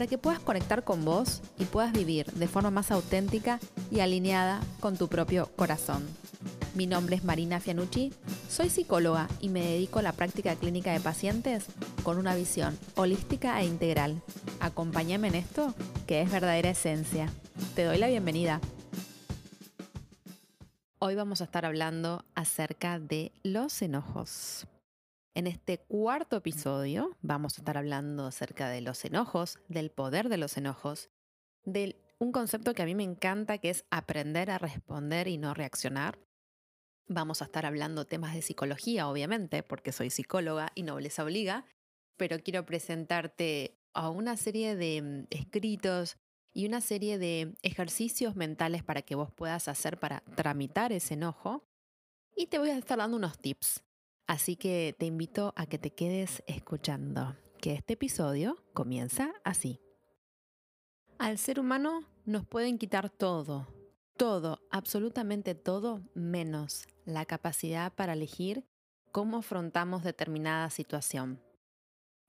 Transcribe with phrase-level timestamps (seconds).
[0.00, 3.60] para que puedas conectar con vos y puedas vivir de forma más auténtica
[3.90, 6.08] y alineada con tu propio corazón.
[6.74, 8.10] Mi nombre es Marina Fianucci,
[8.48, 11.66] soy psicóloga y me dedico a la práctica clínica de pacientes
[12.02, 14.22] con una visión holística e integral.
[14.60, 15.74] Acompáñame en esto,
[16.06, 17.30] que es verdadera esencia.
[17.74, 18.58] Te doy la bienvenida.
[20.98, 24.66] Hoy vamos a estar hablando acerca de los enojos.
[25.32, 30.38] En este cuarto episodio vamos a estar hablando acerca de los enojos, del poder de
[30.38, 31.08] los enojos,
[31.64, 35.54] de un concepto que a mí me encanta que es aprender a responder y no
[35.54, 36.18] reaccionar.
[37.06, 41.64] Vamos a estar hablando temas de psicología, obviamente, porque soy psicóloga y nobleza obliga,
[42.16, 46.18] pero quiero presentarte a una serie de mm, escritos
[46.52, 51.64] y una serie de ejercicios mentales para que vos puedas hacer para tramitar ese enojo.
[52.34, 53.84] Y te voy a estar dando unos tips
[54.30, 59.80] Así que te invito a que te quedes escuchando, que este episodio comienza así.
[61.18, 63.66] Al ser humano nos pueden quitar todo,
[64.16, 68.64] todo, absolutamente todo, menos la capacidad para elegir
[69.10, 71.42] cómo afrontamos determinada situación.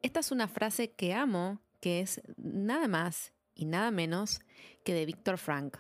[0.01, 4.39] Esta es una frase que amo, que es nada más y nada menos
[4.83, 5.77] que de Víctor Frank.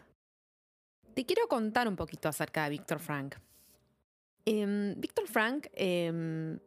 [1.15, 3.37] Te quiero contar un poquito acerca de Víctor Frank.
[4.45, 6.59] Eh, Víctor Frank em,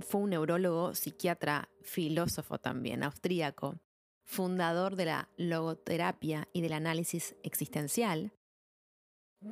[0.00, 3.80] fue un neurólogo, psiquiatra, filósofo también, austríaco,
[4.24, 8.32] fundador de la logoterapia y del análisis existencial,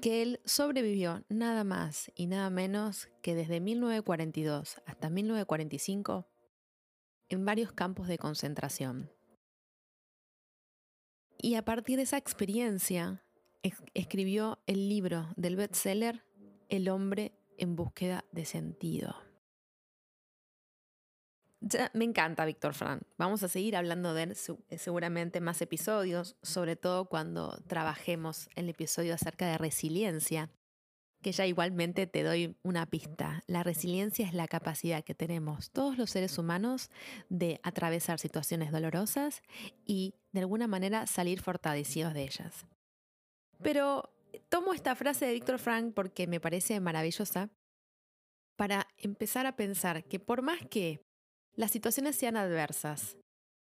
[0.02, 6.26] que él sobrevivió nada más y nada menos que desde 1942 hasta 1945
[7.30, 9.10] en varios campos de concentración.
[11.40, 13.22] Y a partir de esa experiencia
[13.94, 16.24] escribió el libro del bestseller
[16.68, 19.16] El hombre en búsqueda de sentido.
[21.92, 23.02] me encanta Víctor Frank.
[23.18, 24.36] Vamos a seguir hablando de él
[24.78, 30.50] seguramente más episodios, sobre todo cuando trabajemos el episodio acerca de resiliencia,
[31.20, 33.42] que ya igualmente te doy una pista.
[33.46, 36.90] La resiliencia es la capacidad que tenemos todos los seres humanos
[37.28, 39.42] de atravesar situaciones dolorosas
[39.84, 42.66] y de alguna manera salir fortalecidos de ellas.
[43.62, 47.50] Pero tomo esta frase de Víctor Frank porque me parece maravillosa
[48.56, 51.00] para empezar a pensar que por más que
[51.54, 53.16] las situaciones sean adversas,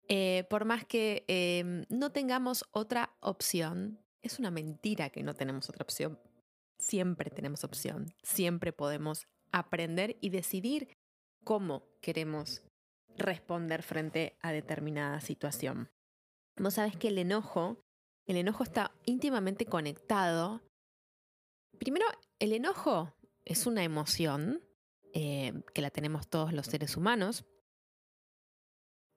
[0.08, 5.68] eh, por más que em, no tengamos otra opción, es una mentira que no tenemos
[5.68, 6.18] otra opción.
[6.78, 10.88] Siempre tenemos opción, siempre podemos aprender y decidir
[11.44, 12.62] cómo queremos
[13.16, 15.90] responder frente a determinada situación.
[16.58, 17.78] Vos sabés que el enojo
[18.26, 20.62] el enojo está íntimamente conectado.
[21.78, 22.06] Primero,
[22.38, 24.60] el enojo es una emoción
[25.14, 27.44] eh, que la tenemos todos los seres humanos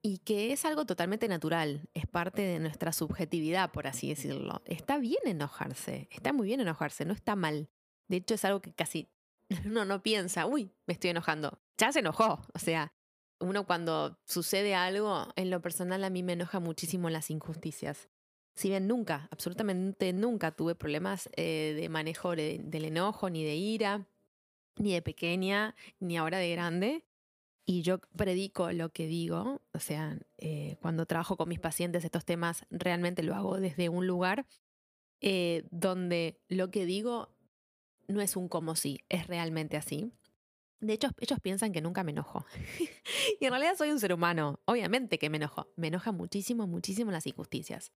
[0.02, 4.62] y que es algo totalmente natural, es parte de nuestra subjetividad, por así decirlo.
[4.66, 7.70] Está bien enojarse, está muy bien enojarse, no está mal.
[8.08, 9.10] De hecho, es algo que casi
[9.66, 11.60] uno no piensa, uy, me estoy enojando.
[11.78, 12.40] Ya se enojó.
[12.54, 12.94] O sea,
[13.40, 18.10] uno cuando sucede algo, en lo personal a mí me enoja muchísimo las injusticias
[18.56, 24.08] si bien nunca, absolutamente nunca tuve problemas eh, de manejo del enojo, ni de ira,
[24.78, 27.06] ni de pequeña, ni ahora de grande.
[27.66, 32.24] Y yo predico lo que digo, o sea, eh, cuando trabajo con mis pacientes estos
[32.24, 34.46] temas, realmente lo hago desde un lugar
[35.20, 37.36] eh, donde lo que digo
[38.08, 40.12] no es un como si, es realmente así.
[40.80, 42.46] De hecho, ellos piensan que nunca me enojo.
[43.42, 44.60] y en realidad soy un ser humano.
[44.66, 45.68] Obviamente que me enojo.
[45.76, 47.92] Me enoja muchísimo, muchísimo las injusticias.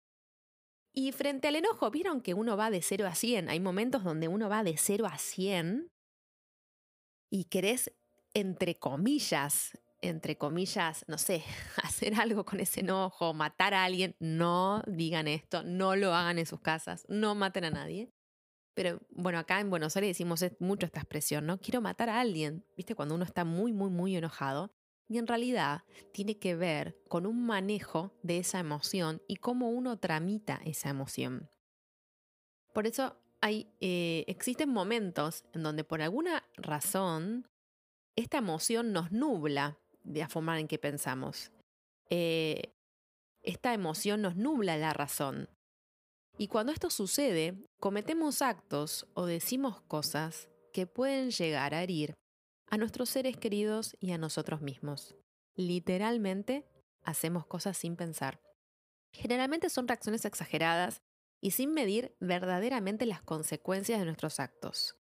[0.94, 3.50] Y frente al enojo, vieron que uno va de 0 a 100.
[3.50, 5.91] Hay momentos donde uno va de 0 a 100
[7.30, 7.94] y querés,
[8.33, 11.44] entre comillas, entre comillas, no sé,
[11.83, 14.15] hacer algo con ese enojo, matar a alguien.
[14.19, 18.12] No digan esto, no lo hagan en sus casas, no maten a nadie.
[18.74, 21.59] Pero bueno, acá en Buenos Aires decimos mucho esta expresión, ¿no?
[21.59, 22.65] Quiero matar a alguien.
[22.77, 22.95] ¿Viste?
[22.95, 24.71] Cuando uno está muy, muy, muy enojado.
[25.09, 25.83] Y en realidad
[26.13, 31.50] tiene que ver con un manejo de esa emoción y cómo uno tramita esa emoción.
[32.73, 37.47] Por eso hay, eh, existen momentos en donde por alguna razón
[38.15, 41.51] esta emoción nos nubla de la forma en que pensamos.
[42.12, 42.73] Eh,
[43.41, 45.50] esta emoción nos nubla la razón.
[46.38, 52.19] Y cuando esto sucede, cometemos actos o decimos cosas que pueden llegar a herir
[52.69, 55.16] a nuestros seres queridos y a nosotros mismos.
[55.56, 56.66] Literalmente,
[57.04, 58.42] hacemos cosas sin pensar.
[59.12, 61.01] Generalmente son reacciones exageradas
[61.42, 64.95] y sin medir verdaderamente las consecuencias de nuestros actos.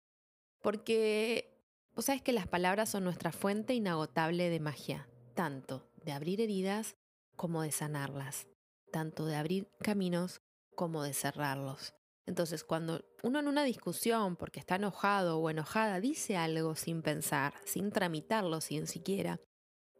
[0.62, 1.62] Porque
[1.94, 6.96] vos sabes que las palabras son nuestra fuente inagotable de magia, tanto de abrir heridas
[7.36, 8.46] como de sanarlas,
[8.92, 10.40] tanto de abrir caminos
[10.74, 11.94] como de cerrarlos.
[12.26, 17.54] Entonces, cuando uno en una discusión, porque está enojado o enojada, dice algo sin pensar,
[17.64, 19.40] sin tramitarlo sin siquiera,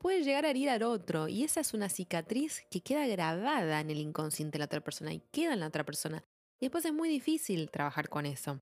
[0.00, 3.90] puede llegar a herir al otro y esa es una cicatriz que queda grabada en
[3.90, 6.24] el inconsciente de la otra persona y queda en la otra persona.
[6.60, 8.60] Y después es muy difícil trabajar con eso.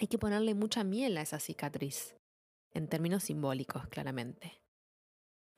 [0.00, 2.14] Hay que ponerle mucha miel a esa cicatriz,
[2.72, 4.62] en términos simbólicos, claramente.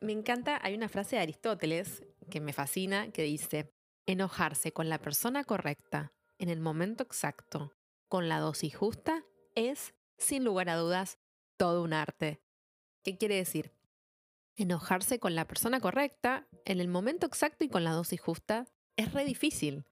[0.01, 3.71] Me encanta, hay una frase de Aristóteles que me fascina que dice,
[4.07, 7.77] enojarse con la persona correcta en el momento exacto,
[8.09, 11.19] con la dosis justa, es, sin lugar a dudas,
[11.59, 12.43] todo un arte.
[13.05, 13.75] ¿Qué quiere decir?
[14.57, 18.67] Enojarse con la persona correcta en el momento exacto y con la dosis justa
[18.97, 19.85] es re difícil.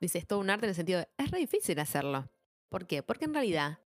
[0.00, 2.30] Dice, es todo un arte en el sentido de, es re difícil hacerlo.
[2.68, 3.02] ¿Por qué?
[3.02, 3.80] Porque en realidad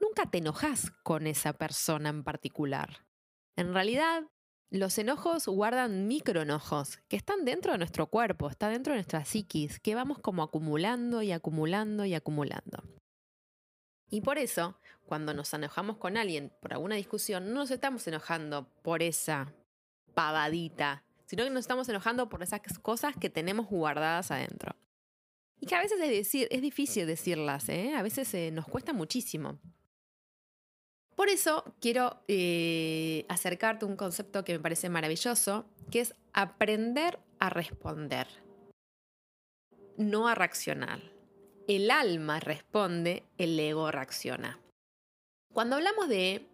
[0.00, 3.06] nunca te enojas con esa persona en particular.
[3.56, 4.22] En realidad,
[4.70, 9.80] los enojos guardan microenojos que están dentro de nuestro cuerpo, está dentro de nuestra psiquis,
[9.80, 12.82] que vamos como acumulando y acumulando y acumulando.
[14.10, 18.68] Y por eso, cuando nos enojamos con alguien por alguna discusión, no nos estamos enojando
[18.82, 19.54] por esa
[20.14, 24.76] pavadita, sino que nos estamos enojando por esas cosas que tenemos guardadas adentro.
[25.60, 27.94] Y que a veces es, decir, es difícil decirlas, ¿eh?
[27.94, 29.58] a veces eh, nos cuesta muchísimo.
[31.18, 37.50] Por eso quiero eh, acercarte un concepto que me parece maravilloso, que es aprender a
[37.50, 38.28] responder,
[39.96, 41.00] no a reaccionar.
[41.66, 44.60] El alma responde, el ego reacciona.
[45.52, 46.46] Cuando hablamos de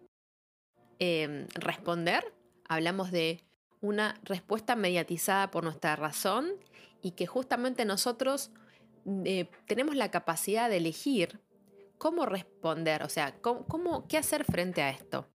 [0.97, 2.33] em, responder,
[2.67, 3.43] hablamos de
[3.81, 6.49] una respuesta mediatizada por nuestra razón
[7.03, 8.49] y que justamente nosotros
[9.25, 11.39] eh, tenemos la capacidad de elegir
[12.05, 13.33] cómo responder, o sea,
[14.07, 15.27] qué hacer frente a esto.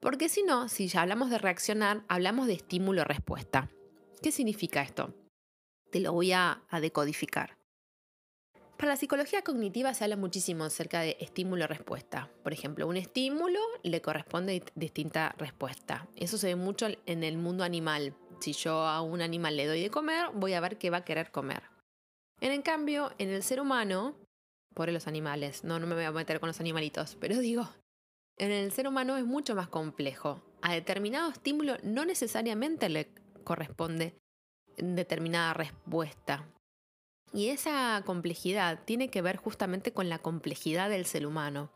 [0.00, 3.70] Porque si no, si ya hablamos de reaccionar, hablamos de estímulo-respuesta.
[4.20, 5.14] ¿Qué significa esto?
[5.92, 7.56] Te lo voy a, decodificar.
[8.76, 12.28] Para la psicología cognitiva se habla muchísimo acerca de estímulo-respuesta.
[12.42, 16.08] Por ejemplo, un estímulo le corresponde distinta respuesta.
[16.16, 18.16] Eso se ve mucho en el mundo animal.
[18.40, 21.04] Si yo a un animal le doy de comer, voy a ver qué va a
[21.04, 21.62] querer comer.
[22.40, 24.23] En cambio, en el ser humano
[24.74, 27.68] por los animales, no, no me voy a meter con los animalitos, pero digo,
[28.36, 30.42] en el ser humano es mucho más complejo.
[30.62, 33.08] A determinado estímulo no necesariamente le
[33.44, 34.16] corresponde
[34.76, 36.48] determinada respuesta.
[37.32, 41.70] Y esa complejidad tiene que ver justamente con la complejidad del ser humano.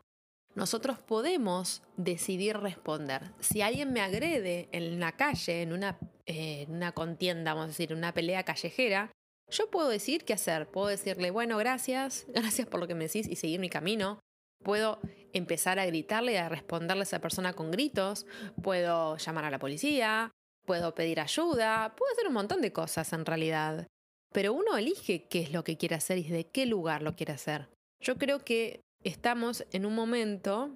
[0.55, 3.31] Nosotros podemos decidir responder.
[3.39, 7.93] Si alguien me agrede en la calle, en una, eh, una contienda, vamos a decir,
[7.93, 9.11] una pelea callejera,
[9.51, 10.67] yo puedo decir qué hacer.
[10.67, 14.19] Puedo decirle, bueno, gracias, gracias por lo que me decís y seguir mi camino.
[14.63, 14.99] Puedo
[15.33, 18.25] empezar a gritarle y a responderle a esa persona con gritos.
[18.61, 20.31] Puedo llamar a la policía.
[20.65, 21.95] Puedo pedir ayuda.
[21.95, 23.87] Puedo hacer un montón de cosas en realidad.
[24.33, 27.33] Pero uno elige qué es lo que quiere hacer y de qué lugar lo quiere
[27.33, 27.69] hacer.
[28.01, 30.71] Yo creo que estamos en un momento,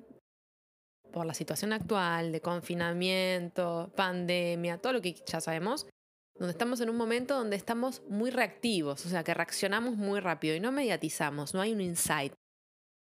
[1.12, 5.86] por la situación actual de confinamiento, pandemia, todo lo que ya sabemos,
[6.36, 10.56] donde estamos en un momento donde estamos muy reactivos, o sea, que reaccionamos muy rápido
[10.56, 12.34] y no mediatizamos, no hay un insight,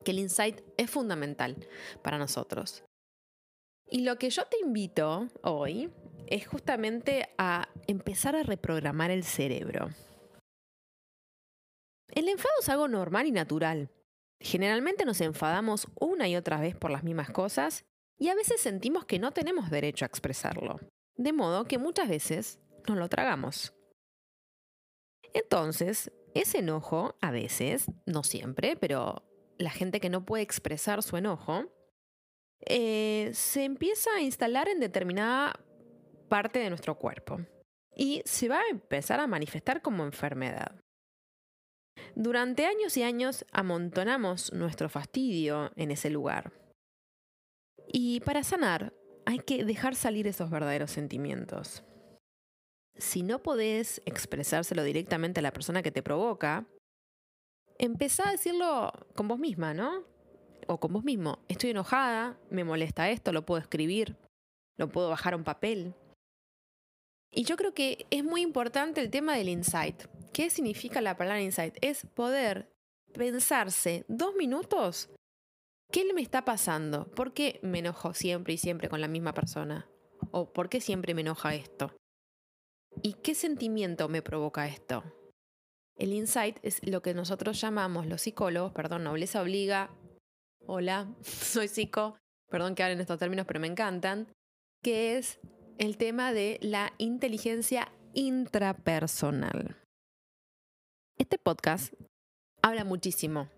[0.04, 1.68] que el insight es fundamental
[2.02, 2.84] para nosotros.
[3.88, 5.92] Y lo que yo te invito hoy
[6.28, 9.90] es justamente a empezar a reprogramar el cerebro.
[12.10, 13.90] El enfado es algo normal y natural.
[14.40, 17.86] Generalmente nos enfadamos una y otra vez por las mismas cosas
[18.18, 20.80] y a veces sentimos que no tenemos derecho a expresarlo.
[21.16, 23.74] De modo que muchas veces nos lo tragamos.
[25.34, 29.24] Entonces, ese enojo, a veces, no siempre, pero
[29.58, 31.66] la gente que no puede expresar su enojo,
[32.66, 35.60] eh, se empieza a instalar en determinada
[36.30, 37.42] parte de nuestro cuerpo
[37.96, 40.80] y se va a empezar a manifestar como enfermedad.
[42.16, 46.54] Durante años y años amontonamos nuestro fastidio en ese lugar.
[47.88, 48.94] Y para sanar
[49.26, 51.84] hay que dejar salir esos verdaderos sentimientos
[52.98, 56.66] si no podés expresárselo directamente a la persona que te provoca,
[57.78, 60.04] empezá a decirlo con vos misma, ¿no?
[60.68, 61.40] O con vos mismo.
[61.48, 64.16] Estoy enojada, me molesta esto, lo puedo escribir,
[64.78, 65.94] lo puedo bajar a un papel.
[67.32, 70.04] Y yo creo que es muy importante el tema del insight.
[70.32, 71.76] ¿Qué significa la palabra insight?
[71.82, 72.72] Es poder
[73.14, 75.10] pensarse dos minutos
[75.94, 77.06] ¿Qué me está pasando?
[77.06, 79.88] ¿Por qué me enojo siempre y siempre con la misma persona?
[80.32, 81.96] ¿O por qué siempre me enoja esto?
[83.02, 85.04] ¿Y qué sentimiento me provoca esto?
[85.96, 89.90] El insight es lo que nosotros llamamos los psicólogos, perdón, nobleza obliga.
[90.66, 92.18] Hola, soy psico,
[92.50, 94.28] perdón que hablen estos términos, pero me encantan,
[94.82, 95.40] que es
[95.78, 99.78] el tema de la inteligencia intrapersonal.
[101.18, 101.94] Este podcast
[102.62, 103.50] habla muchísimo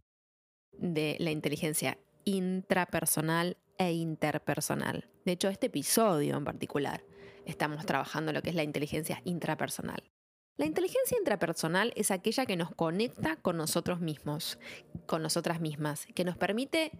[0.71, 5.09] de la inteligencia intrapersonal e interpersonal.
[5.25, 7.03] De hecho, este episodio en particular
[7.45, 10.03] estamos trabajando lo que es la inteligencia intrapersonal.
[10.57, 14.57] La inteligencia intrapersonal es aquella que nos conecta con nosotros mismos,
[15.05, 16.91] con nosotras mismas, que nos permite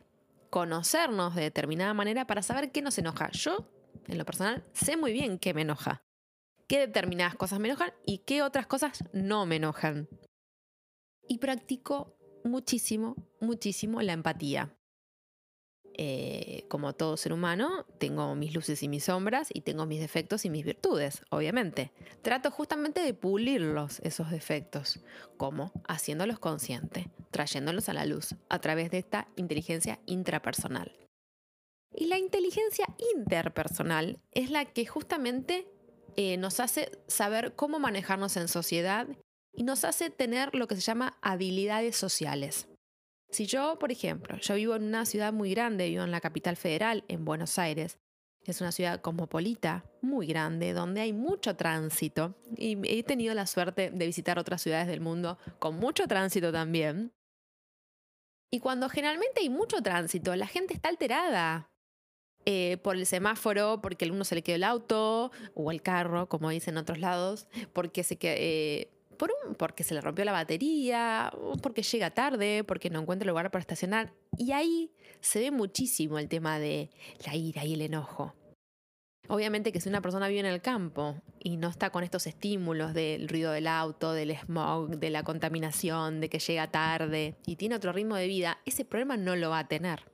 [0.50, 3.32] conocernos de determinada manera para saber qué nos enoja.
[3.32, 3.70] Yo,
[4.08, 6.04] en lo personal, sé muy bien qué me enoja,
[6.68, 10.10] qué determinadas cosas me enojan y qué otras cosas no me enojan.
[11.28, 14.76] Y practico muchísimo, muchísimo la empatía.
[15.98, 20.44] Eh, como todo ser humano, tengo mis luces y mis sombras y tengo mis defectos
[20.44, 21.94] y mis virtudes, obviamente.
[22.22, 25.00] Trato justamente de pulirlos, esos defectos.
[25.38, 25.72] ¿Cómo?
[25.88, 30.92] Haciéndolos conscientes, trayéndolos a la luz a través de esta inteligencia intrapersonal.
[31.94, 35.66] Y la inteligencia interpersonal es la que justamente
[36.18, 39.08] eh, nos hace saber cómo manejarnos en sociedad
[39.54, 42.68] y nos hace tener lo que se llama habilidades sociales.
[43.30, 46.56] Si yo, por ejemplo, yo vivo en una ciudad muy grande, vivo en la capital
[46.56, 48.00] federal, en Buenos Aires,
[48.46, 52.36] es una ciudad cosmopolita, muy grande, donde hay mucho tránsito.
[52.56, 57.12] Y he tenido la suerte de visitar otras ciudades del mundo con mucho tránsito también.
[58.52, 61.72] Y cuando generalmente hay mucho tránsito, la gente está alterada
[62.46, 66.30] eh, por el semáforo, porque a uno se le quedó el auto o el carro,
[66.30, 70.32] como dicen en otros lados, porque se eh, por un, porque se le rompió la
[70.32, 71.32] batería,
[71.62, 74.14] porque llega tarde, porque no encuentra lugar para estacionar.
[74.38, 74.92] Y ahí
[75.22, 76.90] se ve muchísimo el tema de
[77.26, 78.34] la ira y el enojo.
[79.28, 82.94] Obviamente que si una persona vive en el campo y no está con estos estímulos
[82.94, 87.76] del ruido del auto, del smog, de la contaminación, de que llega tarde y tiene
[87.76, 90.12] otro ritmo de vida, ese problema no lo va a tener.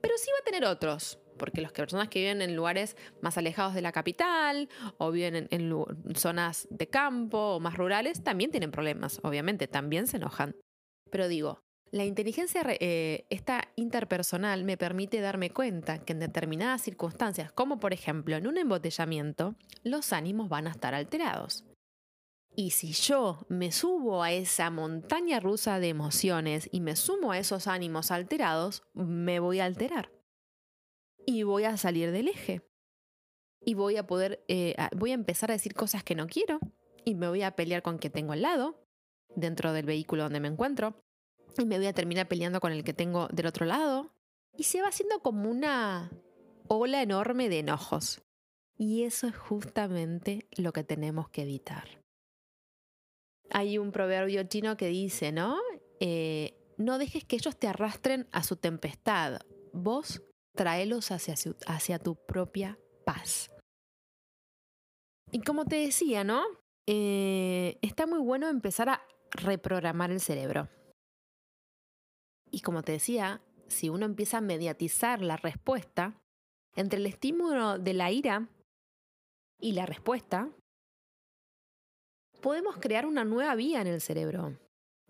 [0.00, 3.74] Pero sí va a tener otros porque las personas que viven en lugares más alejados
[3.74, 9.20] de la capital o viven en, zonas de campo o más rurales también tienen problemas,
[9.22, 10.56] obviamente, también se enojan.
[11.10, 11.60] Pero digo,
[11.92, 17.92] la inteligencia eh, esta interpersonal me permite darme cuenta que en determinadas circunstancias, como por
[17.92, 21.64] ejemplo en un embotellamiento, los ánimos van a estar alterados.
[22.58, 27.38] Y si yo me subo a esa montaña rusa de emociones y me sumo a
[27.38, 30.15] esos ánimos alterados, me voy a alterar
[31.26, 32.62] y voy a salir del eje.
[33.60, 36.60] Y voy a poder, eh, voy a empezar a decir cosas que no quiero
[37.04, 38.86] y me voy a pelear con quien tengo al lado,
[39.34, 41.02] dentro del vehículo donde me encuentro,
[41.58, 44.12] y me voy a terminar peleando con el que tengo del otro lado.
[44.56, 46.10] Y se va haciendo como una
[46.68, 48.22] ola enorme de enojos.
[48.78, 52.02] Y eso es justamente lo que tenemos que evitar.
[53.50, 55.58] Hay un proverbio chino que dice, ¿no?
[56.00, 59.40] Eh, no dejes que ellos te arrastren a su tempestad.
[59.72, 60.22] Vos
[60.56, 63.50] tráelos hacia, tu propia paz.
[65.30, 66.42] Y como te decía, ¿no?
[66.88, 70.68] Eh, está muy bueno empezar a reprogramar el cerebro.
[72.50, 76.20] Y como te decía, si uno empieza a mediatizar la respuesta,
[76.74, 78.48] entre el estímulo de la ira
[79.60, 80.50] y la respuesta,
[82.40, 84.58] podemos crear una nueva vía en el cerebro.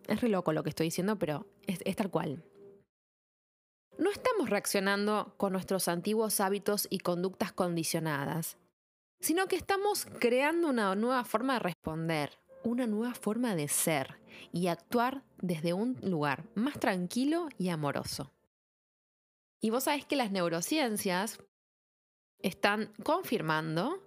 [0.07, 2.45] Es re loco lo que estoy diciendo, pero es tal cual
[3.99, 8.59] no estamos reaccionando con nuestros antiguos hábitos y conductas condicionadas,
[9.21, 14.21] sino que estamos creando una nueva forma de responder, una nueva forma de ser
[14.53, 18.33] y actuar desde un lugar más tranquilo y amoroso.
[19.61, 21.38] Y vos sabés que las neurociencias
[22.38, 24.03] están confirmando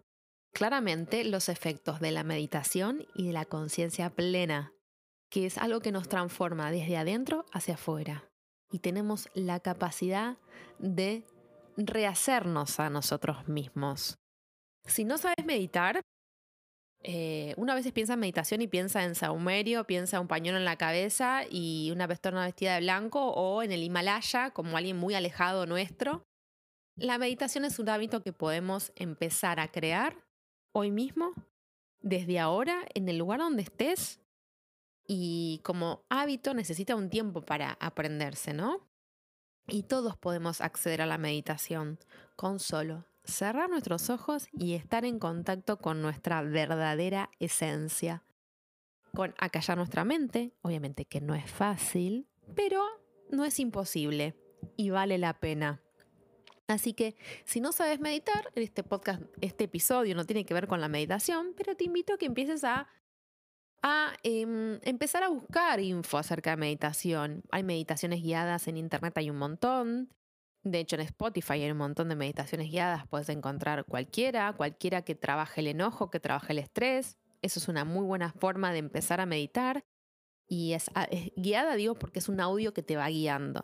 [0.53, 4.73] claramente los efectos de la meditación y de la conciencia plena,
[5.29, 8.28] que es algo que nos transforma desde adentro hacia afuera
[8.71, 10.37] y tenemos la capacidad
[10.77, 11.23] de
[11.77, 14.17] rehacernos a nosotros mismos.
[14.85, 16.01] Si no sabes meditar,
[17.01, 20.65] eh, una vez piensa en meditación y piensa en saumerio, piensa en un pañuelo en
[20.65, 25.15] la cabeza y una persona vestida de blanco o en el Himalaya como alguien muy
[25.15, 26.23] alejado nuestro.
[26.95, 30.17] La meditación es un hábito que podemos empezar a crear
[30.73, 31.33] hoy mismo,
[32.01, 34.19] desde ahora, en el lugar donde estés,
[35.11, 38.87] y como hábito necesita un tiempo para aprenderse, ¿no?
[39.67, 41.97] Y todos podemos acceder a la meditación
[42.35, 48.23] con solo cerrar nuestros ojos y estar en contacto con nuestra verdadera esencia.
[49.15, 52.83] Con acallar nuestra mente, obviamente que no es fácil, pero
[53.31, 54.35] no es imposible
[54.77, 55.81] y vale la pena.
[56.67, 60.81] Así que si no sabes meditar, este podcast, este episodio no tiene que ver con
[60.81, 62.87] la meditación, pero te invito a que empieces a,
[63.81, 67.43] a em, empezar a buscar info acerca de meditación.
[67.51, 70.09] Hay meditaciones guiadas en internet, hay un montón.
[70.63, 75.15] De hecho, en Spotify hay un montón de meditaciones guiadas, puedes encontrar cualquiera, cualquiera que
[75.15, 77.17] trabaje el enojo, que trabaje el estrés.
[77.41, 79.85] Eso es una muy buena forma de empezar a meditar.
[80.47, 80.89] Y es
[81.35, 83.63] guiada, digo, porque es un audio que te va guiando.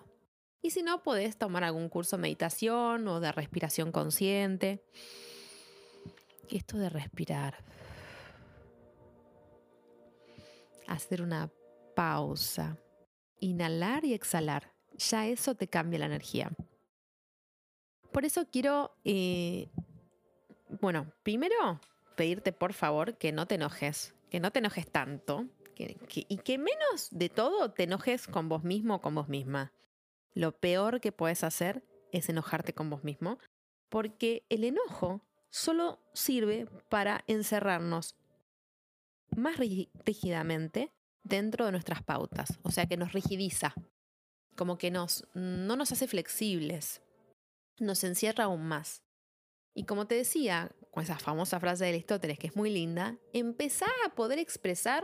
[0.61, 4.83] Y si no, podés tomar algún curso de meditación o de respiración consciente.
[6.49, 7.63] esto de respirar.
[10.87, 11.51] Hacer una
[11.95, 12.77] pausa.
[13.39, 14.73] Inhalar y exhalar.
[14.97, 16.51] Ya eso te cambia la energía.
[18.11, 19.69] Por eso quiero, eh,
[20.81, 21.81] bueno, primero
[22.15, 27.09] pedirte por favor que no te enojes, que no te enojes tanto y que menos
[27.11, 29.73] de todo te enojes con vos mismo o con vos misma.
[30.33, 33.39] Lo peor que puedes hacer es enojarte con vos mismo,
[33.89, 38.15] porque el enojo solo sirve para encerrarnos
[39.35, 40.91] más rígidamente
[41.23, 43.73] dentro de nuestras pautas, o sea que nos rigidiza,
[44.55, 47.01] como que nos, no nos hace flexibles,
[47.79, 49.03] nos encierra aún más.
[49.73, 53.87] Y como te decía, con esa famosa frase de Aristóteles que es muy linda, empezá
[54.05, 55.03] a poder expresar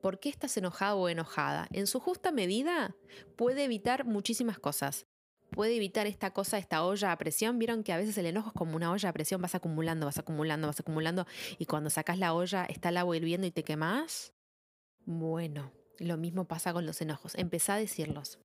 [0.00, 1.68] por qué estás enojado o enojada.
[1.72, 2.96] En su justa medida
[3.36, 5.06] puede evitar muchísimas cosas.
[5.50, 7.58] Puede evitar esta cosa, esta olla a presión.
[7.58, 10.18] Vieron que a veces el enojo es como una olla a presión, vas acumulando, vas
[10.18, 11.26] acumulando, vas acumulando,
[11.58, 14.32] y cuando sacas la olla está el agua hirviendo y te quemas.
[15.04, 17.34] Bueno, lo mismo pasa con los enojos.
[17.36, 18.38] Empezá a decirlos.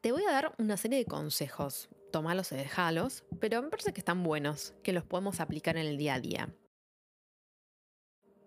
[0.00, 1.88] Te voy a dar una serie de consejos.
[2.12, 5.96] Tómalos y dejalos, pero me parece que están buenos, que los podemos aplicar en el
[5.96, 6.54] día a día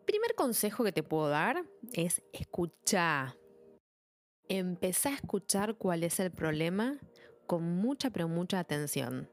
[0.08, 1.64] primer consejo que te puedo dar
[1.94, 3.38] es escuchar.
[4.50, 6.98] Empezá a escuchar cuál es el problema
[7.46, 9.30] con mucha pero mucha atención.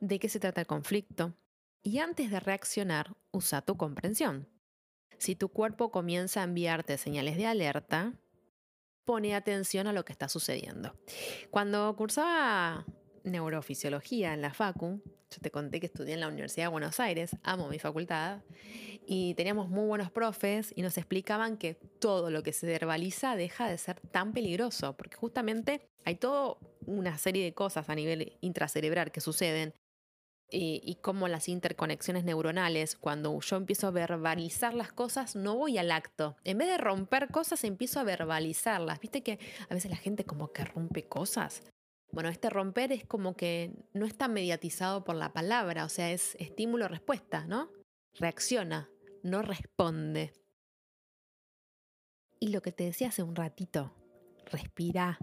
[0.00, 1.34] ¿De qué se trata el conflicto?
[1.82, 4.48] Y antes de reaccionar, usa tu comprensión.
[5.18, 8.14] Si tu cuerpo comienza a enviarte señales de alerta,
[9.04, 10.94] pone atención a lo que está sucediendo.
[11.50, 12.86] Cuando cursaba
[13.24, 17.36] neurofisiología en la FACU, yo te conté que estudié en la Universidad de Buenos Aires,
[17.42, 18.40] amo mi facultad,
[19.06, 23.68] y teníamos muy buenos profes y nos explicaban que todo lo que se verbaliza deja
[23.68, 26.56] de ser tan peligroso, porque justamente hay toda
[26.86, 29.74] una serie de cosas a nivel intracerebral que suceden
[30.50, 35.78] y, y cómo las interconexiones neuronales, cuando yo empiezo a verbalizar las cosas, no voy
[35.78, 36.36] al acto.
[36.42, 38.98] En vez de romper cosas, empiezo a verbalizarlas.
[38.98, 41.62] Viste que a veces la gente como que rompe cosas.
[42.12, 46.34] Bueno, este romper es como que no está mediatizado por la palabra, o sea, es
[46.36, 47.70] estímulo-respuesta, ¿no?
[48.14, 48.90] Reacciona,
[49.22, 50.32] no responde.
[52.40, 53.94] Y lo que te decía hace un ratito,
[54.46, 55.18] respira.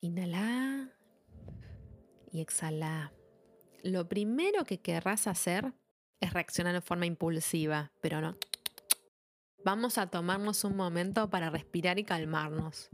[0.00, 0.92] Inhala
[2.32, 3.12] y exhala.
[3.82, 5.74] Lo primero que querrás hacer
[6.20, 8.36] es reaccionar de forma impulsiva, pero no.
[9.64, 12.90] Vamos a tomarnos un momento para respirar y calmarnos.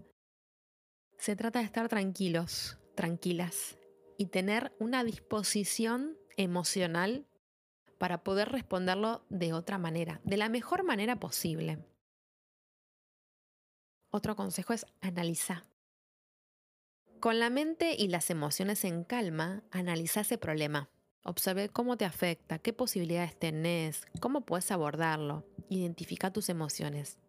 [1.23, 3.79] Se trata de estar tranquilos, tranquilas
[4.19, 7.29] y tener una disposición emocional
[7.97, 11.79] para poder responderlo de otra manera, de la mejor manera posible.
[14.11, 15.63] Otro consejo es analizar.
[17.21, 20.91] Con la mente y las emociones en calma, analiza ese problema.
[21.23, 25.47] Observe cómo te afecta, qué posibilidades tenés, cómo puedes abordarlo.
[25.69, 27.22] Identifica tus emociones.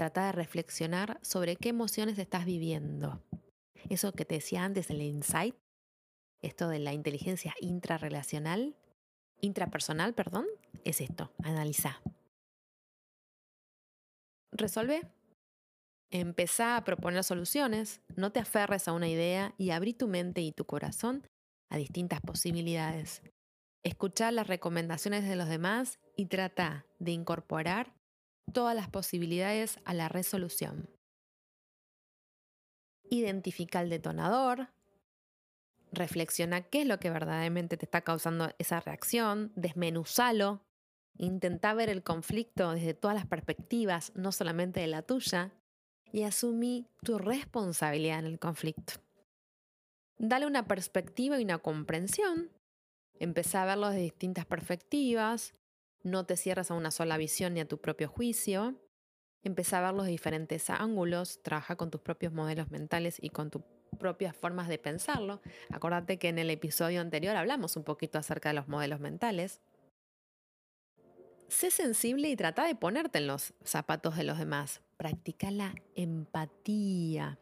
[0.00, 3.22] Trata de reflexionar sobre qué emociones estás viviendo.
[3.90, 5.54] Eso que te decía antes, el insight,
[6.40, 8.78] esto de la inteligencia intrarrelacional,
[9.42, 10.46] intrapersonal, perdón,
[10.86, 12.00] es esto, analiza.
[14.52, 15.02] Resolve.
[16.10, 20.52] Empezá a proponer soluciones, no te aferres a una idea y abrí tu mente y
[20.52, 21.26] tu corazón
[21.68, 23.20] a distintas posibilidades.
[23.82, 27.99] Escucha las recomendaciones de los demás y trata de incorporar
[28.52, 30.88] todas las posibilidades a la resolución.
[33.08, 34.68] Identifica el detonador,
[35.92, 40.62] reflexiona qué es lo que verdaderamente te está causando esa reacción, desmenuzalo,
[41.18, 45.52] intenta ver el conflicto desde todas las perspectivas, no solamente de la tuya,
[46.12, 48.94] y asumí tu responsabilidad en el conflicto.
[50.18, 52.50] Dale una perspectiva y una comprensión.
[53.18, 55.54] Empezá a verlo desde distintas perspectivas,
[56.02, 58.74] no te cierras a una sola visión ni a tu propio juicio.
[59.42, 63.62] Empezá a verlos de diferentes ángulos, trabaja con tus propios modelos mentales y con tus
[63.98, 65.40] propias formas de pensarlo.
[65.70, 69.60] Acordate que en el episodio anterior hablamos un poquito acerca de los modelos mentales.
[71.48, 74.82] sé sensible y trata de ponerte en los zapatos de los demás.
[74.96, 77.38] Practica la empatía.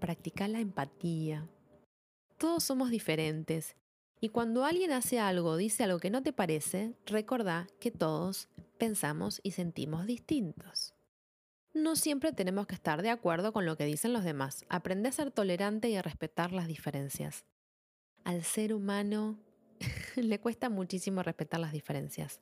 [0.00, 1.48] Practica la empatía.
[2.38, 3.76] Todos somos diferentes
[4.24, 9.38] y cuando alguien hace algo dice algo que no te parece, recordá que todos pensamos
[9.42, 10.94] y sentimos distintos.
[11.74, 14.64] No siempre tenemos que estar de acuerdo con lo que dicen los demás.
[14.70, 17.44] Aprende a ser tolerante y a respetar las diferencias.
[18.24, 19.38] Al ser humano
[20.16, 22.40] le cuesta muchísimo respetar las diferencias.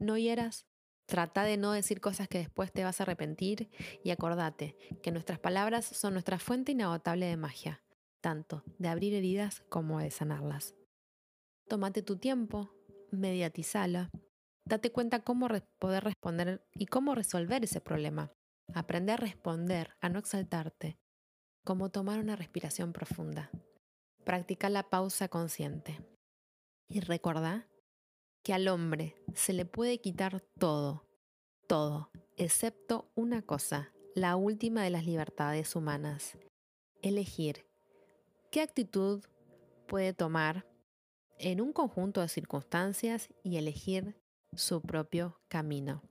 [0.00, 0.66] No hieras,
[1.06, 3.70] trata de no decir cosas que después te vas a arrepentir
[4.02, 7.84] y acordate que nuestras palabras son nuestra fuente inagotable de magia,
[8.20, 10.74] tanto de abrir heridas como de sanarlas.
[11.68, 12.74] Tómate tu tiempo,
[13.10, 14.10] mediatizala,
[14.66, 15.48] date cuenta cómo
[15.78, 18.32] poder responder y cómo resolver ese problema.
[18.74, 20.98] Aprende a responder, a no exaltarte,
[21.64, 23.50] como tomar una respiración profunda.
[24.24, 25.98] Practica la pausa consciente.
[26.88, 27.66] Y recuerda
[28.42, 31.06] que al hombre se le puede quitar todo,
[31.66, 36.36] todo, excepto una cosa, la última de las libertades humanas,
[37.00, 37.66] elegir
[38.50, 39.24] qué actitud
[39.86, 40.66] puede tomar
[41.44, 44.16] en un conjunto de circunstancias y elegir
[44.54, 46.02] su propio camino.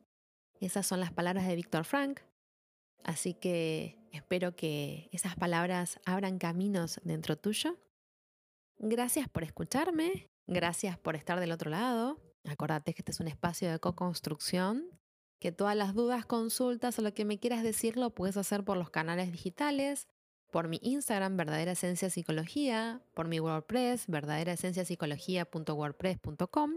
[0.60, 2.20] Esas son las palabras de Víctor Frank,
[3.04, 7.80] así que espero que esas palabras abran caminos dentro tuyo.
[8.78, 12.22] Gracias por escucharme, gracias por estar del otro lado.
[12.46, 14.88] Acordate que este es un espacio de co-construcción,
[15.40, 18.78] que todas las dudas, consultas o lo que me quieras decir lo puedes hacer por
[18.78, 20.08] los canales digitales,
[20.54, 26.74] por mi Instagram, verdadera esencia psicología, por mi WordPress, verdaderaesenciapsicología.wordpress.com